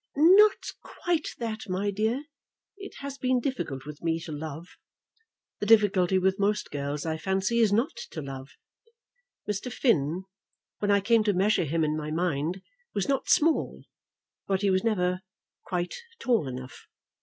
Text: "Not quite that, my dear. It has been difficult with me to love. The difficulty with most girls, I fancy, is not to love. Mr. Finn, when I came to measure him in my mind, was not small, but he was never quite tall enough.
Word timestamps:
"Not 0.15 0.71
quite 0.83 1.35
that, 1.37 1.69
my 1.69 1.91
dear. 1.91 2.25
It 2.75 2.95
has 3.01 3.19
been 3.19 3.39
difficult 3.39 3.85
with 3.85 4.01
me 4.01 4.19
to 4.21 4.31
love. 4.31 4.69
The 5.59 5.67
difficulty 5.67 6.17
with 6.17 6.39
most 6.39 6.71
girls, 6.71 7.05
I 7.05 7.17
fancy, 7.19 7.59
is 7.59 7.71
not 7.71 7.95
to 8.09 8.19
love. 8.19 8.49
Mr. 9.47 9.71
Finn, 9.71 10.23
when 10.79 10.89
I 10.89 11.01
came 11.01 11.23
to 11.25 11.33
measure 11.33 11.65
him 11.65 11.83
in 11.83 11.95
my 11.95 12.09
mind, 12.09 12.63
was 12.95 13.07
not 13.07 13.29
small, 13.29 13.83
but 14.47 14.63
he 14.63 14.71
was 14.71 14.83
never 14.83 15.21
quite 15.67 15.93
tall 16.17 16.47
enough. 16.47 16.87